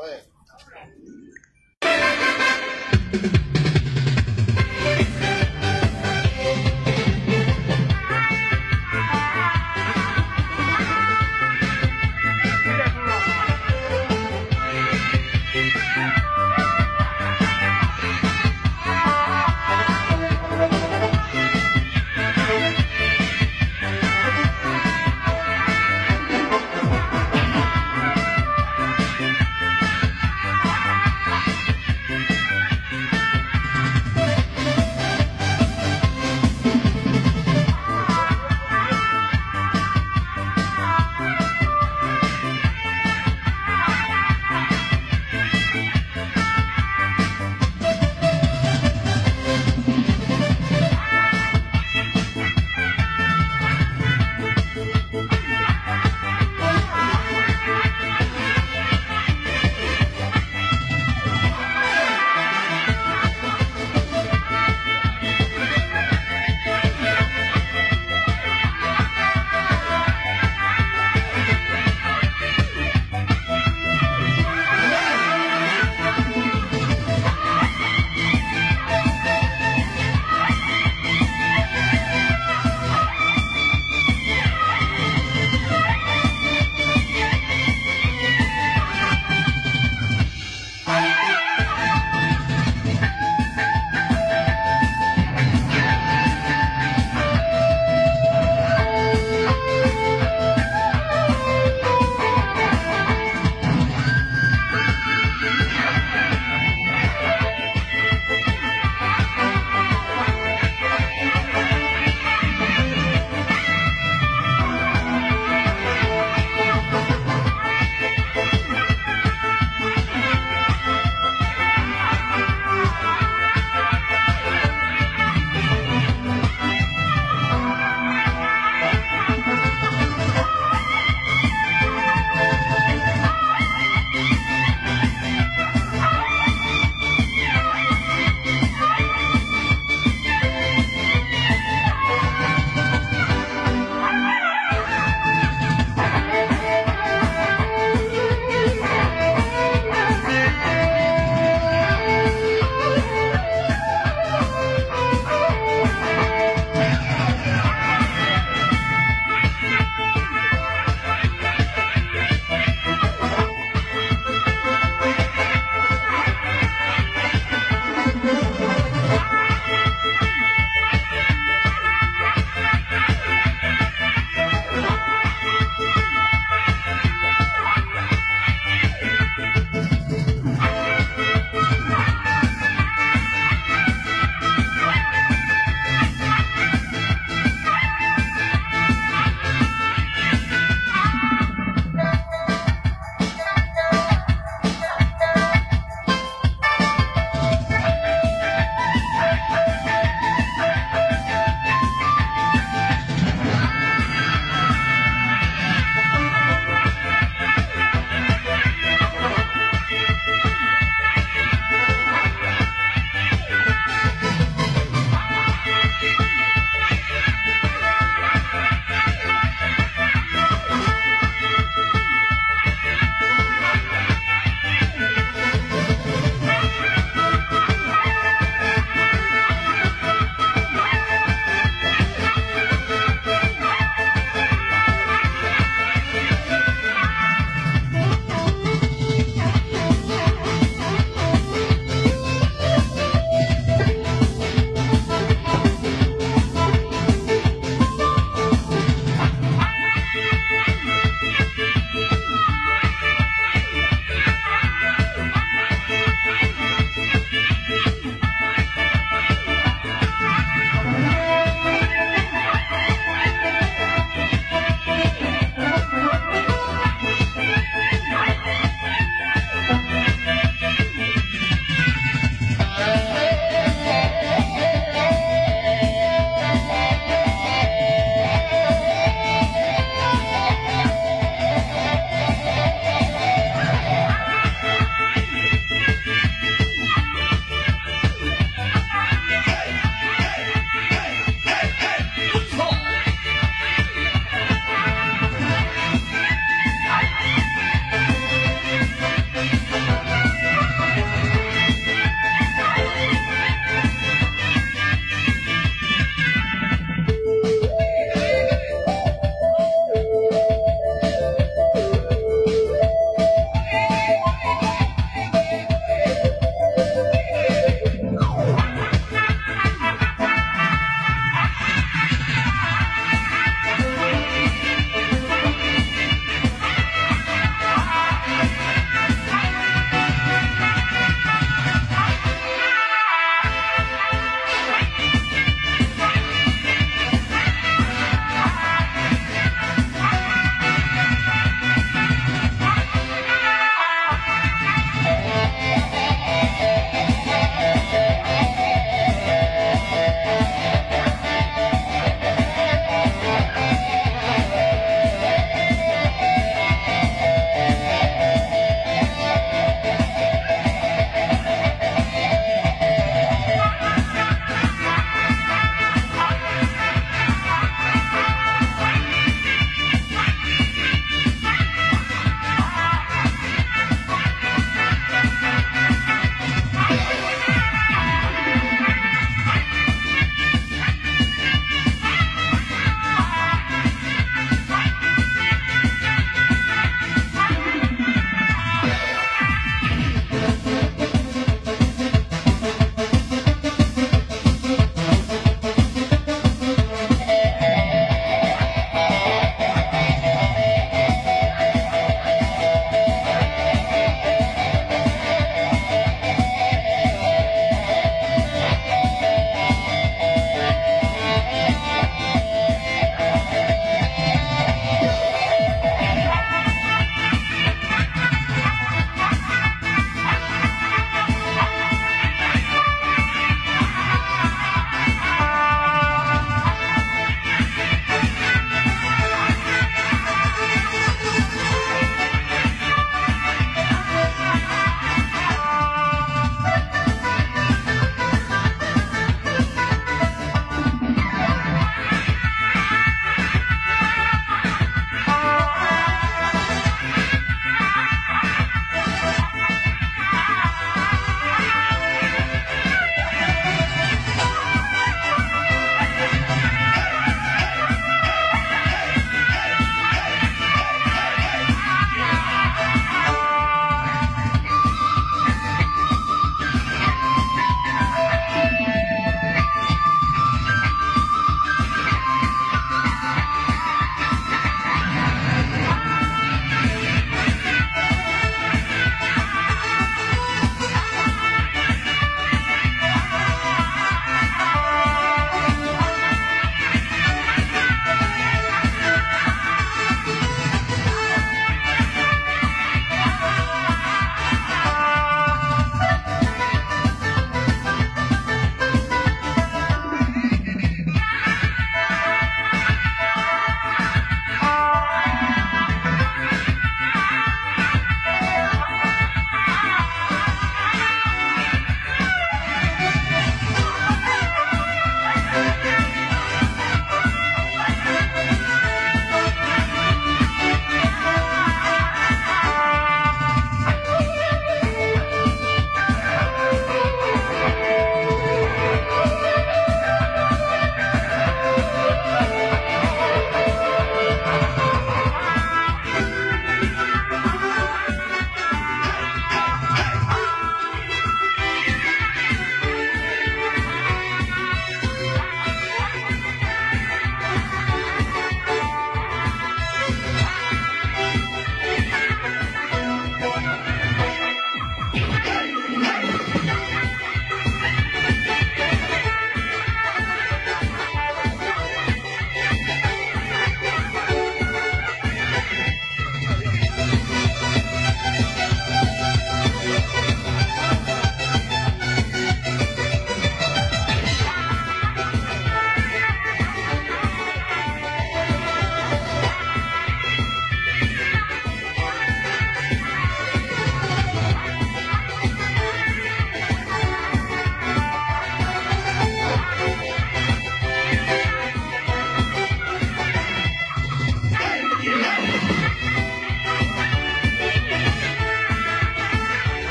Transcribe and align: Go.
Go. 0.00 0.30